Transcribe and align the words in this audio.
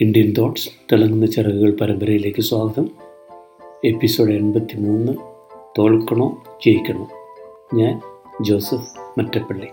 Indian 0.00 0.34
thoughts 0.38 0.70
തിളങ്ങുന്ന 0.92 1.26
ചിറകുകൾ 1.26 1.70
പരമ്പരയിലേക്ക് 1.70 2.42
സ്വാഗതം. 2.42 2.90
എപ്പിസോഡ് 3.84 4.30
എൺപത്തി 4.30 4.76
മൂന്ന് 4.76 5.12
തോൽക്കണോ 5.78 6.42
ജയിക്കണോ? 6.66 7.08
ഞാൻ 7.74 8.00
ജോസഫ് 8.44 9.20
മറ്റപ്പള്ളി. 9.20 9.66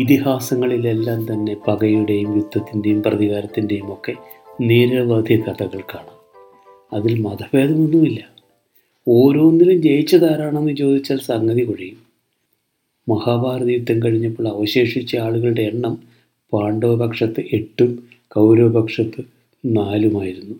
ഇതിഹാസങ്ങളിലെല്ലാം 0.00 1.32
തന്നെ 1.32 1.56
പകയുടെയും 1.68 2.36
യുദ്ധത്തിന്റെയും 2.36 3.02
പ്രതികാരത്തിന്റെയും 3.02 3.92
ഒക്കെ 3.92 4.14
നിരവധി 4.60 5.40
കഥകൾ 5.40 5.80
കാണാം. 5.80 6.48
അതിൽ 6.92 7.20
മതഭേദമൊന്നുമില്ല. 7.20 8.28
ഓരോന്നിലും 9.08 9.82
ജയിച്ചതാരാണെന്ന് 9.82 10.76
ചോദിച്ചാൽ 10.76 11.18
സംഗതി 11.18 11.64
കുഴയും. 11.64 11.98
മഹാഭാരത 13.08 13.68
യുദ്ധം 13.68 14.02
കഴിഞ്ഞപ്പോൾ 14.02 14.48
അവശേഷിച്ച 14.48 15.16
ആളുകളുടെ 15.16 15.62
എണ്ണം 15.62 15.98
പാണ്ഡവപക്ഷത്ത് 16.52 17.44
എട്ടും 17.52 18.19
കൗരവപക്ഷത്ത് 18.30 19.22
നാലുമായിരുന്നു. 19.64 20.56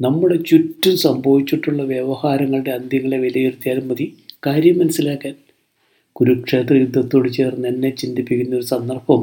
നമ്മുടെ 0.00 0.36
ചുറ്റും 0.36 0.96
സംഭവിച്ചിട്ടുള്ള 0.96 1.82
വ്യവഹാരങ്ങളുടെ 1.82 2.70
അന്ത്യങ്ങളെ 2.70 3.18
വിലയിരുത്തിയാലും 3.18 3.88
മതി. 3.88 4.06
കാര്യം 4.46 4.78
മനസ്സിലാക്കാൻ 4.78 5.34
കുരുക്ഷേത്ര 6.16 6.74
യുദ്ധത്തോട് 6.74 7.28
ചേർന്ന് 7.32 7.68
എന്നെ 7.68 7.90
ചിന്തിപ്പിക്കുന്ന 7.90 8.56
ഒരു 8.56 8.64
സന്ദർഭം. 8.64 9.22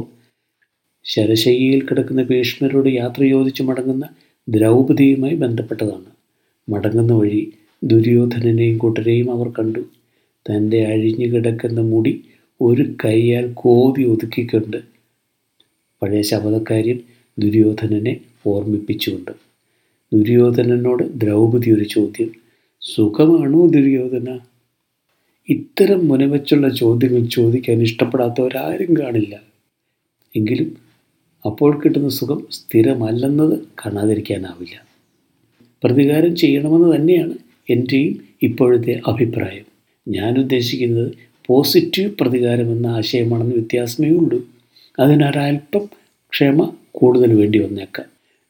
ശരശയ്യയിൽ 1.05 1.81
കിടക്കുന്ന 1.85 2.23
ഭീഷ്മരോട് 2.23 2.89
യാത്ര 2.89 3.23
ചോദിച്ചു 3.29 3.63
മടങ്ങുന്ന 3.63 4.05
ദ്രൗപദിയുമായി 4.47 5.35
ബന്ധപ്പെട്ടതാണ്. 5.35 6.09
മടങ്ങുന്ന 6.67 7.13
വഴി 7.13 7.41
ദുര്യോധനനെയും 7.83 8.77
കൂട്ടരെയും 8.77 9.31
അവർ 9.31 9.47
കണ്ടു. 9.49 9.83
തന്റെ 10.45 10.85
അഴിഞ്ഞു 10.85 11.27
കിടക്കുന്ന 11.27 11.81
മുടി 11.81 12.13
ഒരു 12.61 12.83
കൈയാൽ 13.05 13.53
കോതി 13.53 14.03
ഒതുക്കിക്കൊണ്ട് 14.03 14.77
പഴയ 16.01 16.21
ശബദക്കാര്യം 16.21 16.99
ദുര്യോധനനെ 17.39 18.17
ഓർമ്മിപ്പിച്ചുകൊണ്ട്. 18.47 19.31
ദുര്യോധനനോട് 20.13 21.03
ദ്രൗപദി 21.13 21.71
ഒരു 21.71 21.83
ചോദ്യം. 21.83 22.31
സുഖമാണോ 22.81 23.65
ദുര്യോധന? 23.65 24.39
ഇത്തരം 25.49 26.07
മുനവച്ചുള്ള 26.07 26.69
ചോദ്യങ്ങൾ 26.69 27.25
ചോദിക്കാൻ 27.25 27.81
ഇഷ്ടപ്പെടാത്തവരാരും 27.81 28.97
കാണില്ല. 28.99 29.39
എങ്കിലും 30.35 30.77
അപ്പോൾ 31.45 31.79
കിട്ടുന്ന 31.79 32.09
സുഖം 32.09 32.47
സ്ഥിരമല്ലെന്നത് 32.51 33.59
കാണാതിരിക്കാനാവില്ല. 33.59 34.83
പ്രതികാരം 35.83 36.35
ചെയ്യണമെന്ന് 36.35 36.95
തന്നെയാണ് 36.95 37.33
എന്റെയും 37.69 38.19
ഇപ്പോഴത്തെ 38.43 39.01
അഭിപ്രായം. 39.07 39.65
ഞാൻ 40.07 40.39
ഉദ്ദേശിക്കുന്നത് 40.39 41.11
പോസിറ്റീവ് 41.47 42.11
പ്രതികാരം 42.21 42.71
എന്ന 42.71 42.87
ആശയമാണെന്ന് 42.87 43.55
വ്യത്യാസമേ 43.55 44.09
ഉള്ളൂ. 44.09 44.47
അതിനൊരൽപ്പം 44.99 45.89
ക്ഷമ 46.31 46.73
കൂടുതൽ 46.91 47.33
വേണ്ടി 47.33 47.59
വന്നേക്കാം. 47.59 48.05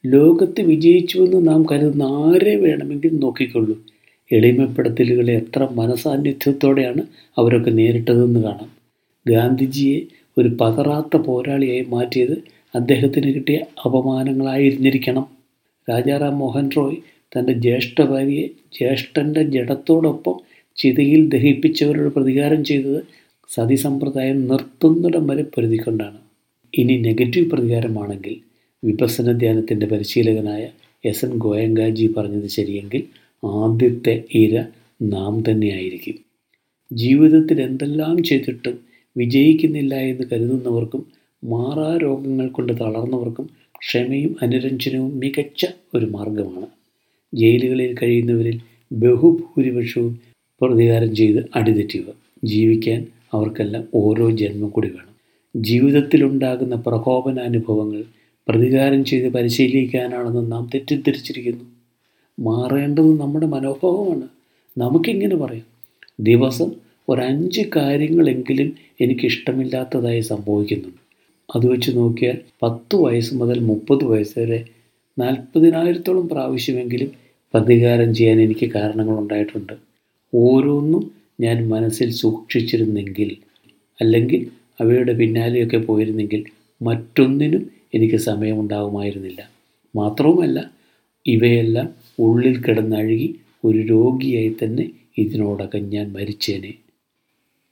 ലോകത്ത് 0.06 0.62
വിജയിച്ചുവെന്ന് 0.62 1.48
നാം 1.48 1.66
കരുതുന്ന 1.72 2.04
ആരെ 2.04 2.56
വേണമെങ്കിലും 2.56 3.20
നോക്കിക്കൊള്ളൂ. 3.20 3.84
എളിമപ്പെടുത്തലുകളെ 4.32 5.34
എത്ര 5.34 5.68
മനസാന്നിധ്യത്തോടെയാണ് 5.72 7.02
അവരൊക്കെ 7.38 7.72
നേരിട്ടതെന്ന് 7.72 8.40
കാണാം. 8.40 8.70
ഗാന്ധിജിയെ 9.28 10.02
ഒരു 10.38 10.58
പതറാത്ത 10.62 11.18
പോരാളിയായി 11.18 11.86
മാറ്റിയത് 11.90 12.44
അദ്ദേഹത്തിന് 12.76 13.34
കിട്ടിയ 13.34 13.60
അപമാനങ്ങളായിരുന്നിരിക്കണം. 13.86 15.26
രാജാറാം 15.90 16.40
മോഹൻ 16.40 16.70
റോയ് 16.78 16.96
തന്റെ 17.34 17.54
ജ്യേഷ്ഠ 17.54 18.02
ഭാര്യയെ 18.02 18.48
ജ്യേഷ്ഠന്റെ 18.48 19.44
ജഡത്തോടൊപ്പം 19.44 20.38
ചിതയിൽ 20.76 21.30
ദഹിപ്പിച്ചവരോട് 21.30 22.14
പ്രതികാരം 22.14 22.64
ചെയ്തത് 22.64 23.04
സതി 23.50 23.76
സമ്പ്രദായം 23.76 24.48
നിർത്തുന്നിടം 24.48 25.28
വരെ 25.28 25.44
പൊരുതിക്കൊണ്ടാണ്. 25.44 26.29
ഇനി 26.78 26.98
നെഗറ്റീവ് 26.98 27.50
പ്രതികാരമാണെങ്കിൽ 27.50 28.36
വിപസന 28.84 29.32
ധ്യാനത്തിന്റെ 29.38 29.86
പരിശീലകനായ 29.86 30.64
എസ് 31.06 31.26
എൻ 31.26 31.32
ഗോയങ്കാജി 31.38 32.14
പറഞ്ഞത് 32.18 32.48
ശരിയെങ്കിൽ 32.48 33.02
ആദ്യത്തെ 33.44 34.24
ഇര 34.36 34.54
നാം 35.02 35.44
തന്നെയായിരിക്കും. 35.50 36.18
ജീവിതത്തിൽ 36.92 37.62
എന്തെല്ലാം 37.62 38.24
ചെയ്തിട്ടും 38.24 38.76
വിജയിക്കുന്നില്ല 39.18 39.96
എന്ന് 39.96 40.24
കരുതുന്നവർക്കും 40.32 41.02
മാറാ 41.44 41.98
രോഗങ്ങൾ 41.98 42.48
കൊണ്ട് 42.48 42.74
തളർന്നവർക്കും 42.74 43.50
ക്ഷമയും 43.78 44.36
അനുരഞ്ജനവും 44.42 45.20
മികച്ച 45.20 45.66
ഒരു 45.96 46.06
മാർഗമാണ്. 46.06 46.68
ജയിലുകളിൽ 47.34 47.96
കഴിയുന്നവരിൽ 48.04 48.58
ബഹുഭൂരിപക്ഷവും 48.92 50.14
പ്രതികാരം 50.62 51.16
ചെയ്ത് 51.16 51.50
അടിതെറ്റിയവർ. 51.56 52.16
ജീവിക്കാൻ 52.44 53.00
അവർക്കെല്ലാം 53.34 53.88
ഓരോ 53.94 54.30
ജന്മം 54.32 54.70
കൂടി 54.70 54.88
വേണം. 54.88 55.09
ജീവിതത്തിലുണ്ടാകുന്ന 55.56 56.76
പ്രകോപനാനുഭവങ്ങൾ 56.76 58.04
പ്രതികാരം 58.48 59.06
ചെയ്ത് 59.06 59.28
പരിശീലിക്കാനാണെന്ന് 59.28 60.52
നാം 60.52 60.70
തെറ്റിദ്ധരിച്ചിരിക്കുന്നു. 60.76 61.66
മാറേണ്ടത് 62.40 63.20
നമ്മുടെ 63.20 63.46
മനോഭാവമാണ്. 63.46 64.28
നമുക്കിങ്ങനെ 64.78 65.36
പറയാം. 65.36 65.66
ദിവസം 66.20 66.72
ഒരഞ്ച് 67.10 67.62
കാര്യങ്ങളെങ്കിലും 67.76 68.76
എനിക്കിഷ്ടമില്ലാത്തതായി 69.02 70.20
സംഭവിക്കുന്നുണ്ട്. 70.20 71.00
അത് 71.56 71.72
വെച്ച് 71.72 71.92
നോക്കിയാൽ 71.98 72.38
പത്ത് 72.64 72.96
വയസ്സ് 72.96 73.36
മുതൽ 73.36 73.60
മുപ്പത് 73.60 74.04
വയസ്സ് 74.04 74.40
വരെ 74.40 74.66
നാൽപ്പതിനായിരത്തോളം 75.20 76.30
പ്രാവശ്യമെങ്കിലും 76.30 77.12
പ്രതികാരം 77.54 78.16
ചെയ്യാൻ 78.16 78.42
എനിക്ക് 78.42 78.72
കാരണങ്ങളുണ്ടായിട്ടുണ്ട്. 78.72 79.74
ഓരോന്നും 80.36 81.12
ഞാൻ 81.42 81.70
മനസ്സിൽ 81.70 82.10
സൂക്ഷിച്ചിരുന്നെങ്കിൽ 82.12 83.38
അല്ലെങ്കിൽ 84.02 84.48
അവയുടെ 84.80 85.14
പിന്നാലെയൊക്കെ 85.14 85.78
പോയിരുന്നെങ്കിൽ 85.78 86.44
മറ്റൊന്നിനും 86.82 87.70
എനിക്ക് 87.94 88.16
സമയമുണ്ടാകുമായിരുന്നില്ല 88.16 89.42
മാത്രവുമല്ല 89.96 90.70
ഇവയെല്ലാം 91.26 91.88
ഉള്ളിൽ 92.20 92.64
കിടന്നഴുകി 92.64 93.36
ഒരു 93.66 93.78
രോഗിയായി 93.78 94.56
തന്നെ 94.64 94.86
ഇതിനോടകം 95.18 95.90
ഞാൻ 95.90 96.14
മരിച്ചേനെ. 96.14 96.74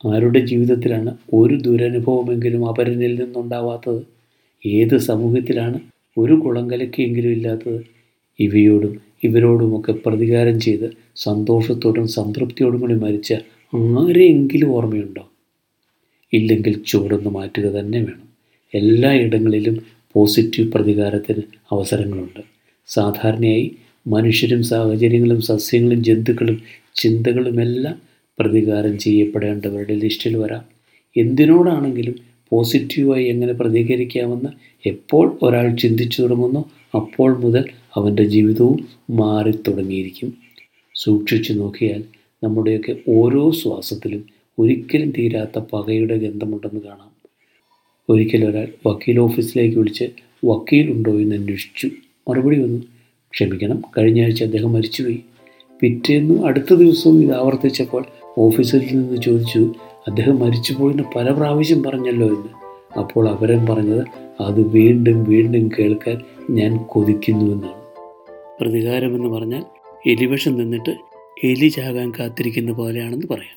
ആരുടെ 0.06 0.40
ജീവിതത്തിലാണ് 0.40 1.16
ഒരു 1.34 1.56
ദുരനുഭവമെങ്കിലും 1.58 2.70
അപരനിൽ 2.70 3.16
നിന്നുണ്ടാവാത്തത്? 3.22 4.02
ഏത് 4.66 4.98
സമൂഹത്തിലാണ് 4.98 5.80
ഒരു 6.18 6.34
കുളങ്കലക്കെങ്കിലും 6.34 7.32
ഇല്ലാത്തത്? 7.32 7.80
ഇവയോടും 8.40 8.94
ഇവരോടുമൊക്കെ 9.24 9.92
പ്രതികാരം 10.06 10.60
ചെയ്ത് 10.60 10.88
സന്തോഷത്തോടും 11.16 12.08
സംതൃപ്തിയോടും 12.08 12.82
കൂടി 12.82 12.94
മരിച്ച 12.94 13.34
ആരെയെങ്കിലും 13.74 14.70
ഓർമ്മയുണ്ടോ? 14.76 15.24
ഇല്ലെങ്കിൽ 16.34 16.84
ചുവടൊന്ന് 16.88 17.30
മാറ്റുക 17.30 17.80
തന്നെ 17.80 18.00
വേണം. 18.00 18.28
എല്ലാ 18.76 19.12
ഇടങ്ങളിലും 19.14 19.80
പോസിറ്റീവ് 20.16 20.72
പ്രതികാരത്തിന് 20.72 21.42
അവസരങ്ങളുണ്ട്. 21.72 22.42
സാധാരണയായി 22.88 23.72
മനുഷ്യരും 24.08 24.64
സാഹചര്യങ്ങളും 24.64 25.42
സസ്യങ്ങളും 25.42 26.04
ജന്തുക്കളും 26.04 26.62
ചിന്തകളുമെല്ലാം 26.96 27.96
പ്രതികാരം 28.40 28.98
ചെയ്യപ്പെടേണ്ടവരുടെ 28.98 29.94
ലിസ്റ്റിൽ 29.94 30.38
വരാം. 30.38 30.64
എന്തിനോടാണെങ്കിലും 31.18 32.16
പോസിറ്റീവായി 32.52 33.26
എങ്ങനെ 33.26 33.54
പ്രതികരിക്കാമെന്ന് 33.54 34.50
എപ്പോൾ 34.88 35.38
ഒരാൾ 35.42 35.76
ചിന്തിച്ചു 35.76 36.22
തുടങ്ങുന്നു 36.22 36.66
അപ്പോൾ 36.96 37.38
മുതൽ 37.38 37.66
അവന്റെ 37.96 38.24
ജീവിതവും 38.24 38.88
മാറിത്തുടങ്ങിയിരിക്കും. 39.10 40.34
സൂക്ഷിച്ചു 40.96 41.54
നോക്കിയാൽ 41.54 42.04
നമ്മുടെയൊക്കെ 42.44 42.96
ഓരോ 43.08 43.52
ശ്വാസത്തിലും 43.52 44.37
ഒരിക്കലും 44.60 45.12
തീരാത്ത 45.12 45.60
പകയുടെ 45.74 46.18
ഗന്ധമുണ്ടെന്ന് 46.18 46.82
കാണാം. 46.82 47.12
ഒരിക്കൽ 48.10 48.46
ഒരാൾ 48.46 48.68
വക്കീൽ 48.88 49.20
ഓഫീസിലേക്ക് 49.20 49.78
വിളിച്ച് 49.78 50.04
വക്കീലുണ്ടോ 50.46 51.12
എന്ന് 51.12 51.36
അന്വേഷിച്ചു. 51.36 51.90
മറുപടി 52.30 52.60
വന്നു 52.60 52.82
ക്ഷമിക്കണം 53.34 53.82
കഴിഞ്ഞ 53.98 54.24
ആഴ്ച 54.24 54.44
അദ്ദേഹം 54.44 54.74
മരിച്ചുപോയി. 54.74 55.20
പിറ്റേന്ന് 55.80 56.46
അടുത്ത 56.46 56.74
ദിവസവും 56.74 57.24
ഇത് 57.24 57.36
ആവർത്തിച്ചപ്പോൾ 57.36 58.06
ഓഫീസറിൽ 58.38 58.98
നിന്ന് 58.98 59.22
ചോദിച്ചു 59.22 59.74
അദ്ദേഹം 60.08 60.40
മരിച്ചുപോയെന്ന് 60.40 61.04
പല 61.16 61.32
പ്രാവശ്യം 61.32 61.84
പറഞ്ഞല്ലോ 61.84 62.28
എന്ന്. 62.28 62.48
അപ്പോൾ 63.00 63.30
അവരൻ 63.30 63.66
പറഞ്ഞത് 63.66 64.06
അത് 64.42 64.68
വീണ്ടും 64.68 65.24
വീണ്ടും 65.24 65.70
കേൾക്കാൻ 65.80 66.18
ഞാൻ 66.50 66.78
കൊതിക്കുന്നുവെന്നാണ് 66.78 67.78
പ്രതികാരമെന്ന് 68.62 69.28
പറഞ്ഞാൽ 69.28 69.64
എലിവിഷം 70.10 70.58
നിന്നിട്ട് 70.58 70.96
എലി 71.44 71.68
ചാകാൻ 71.68 72.12
കാത്തിരിക്കുന്ന 72.20 72.72
പോലെയാണെന്ന് 72.72 73.28
പറയാം. 73.28 73.57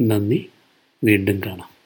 നന്ദി. 0.00 0.48
വീണ്ടും 1.04 1.40
കാണാം. 1.46 1.73